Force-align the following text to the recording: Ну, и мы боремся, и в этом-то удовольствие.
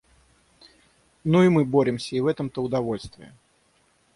Ну, 1.23 1.43
и 1.43 1.49
мы 1.49 1.63
боремся, 1.63 2.15
и 2.15 2.21
в 2.21 2.25
этом-то 2.25 2.63
удовольствие. 2.63 3.35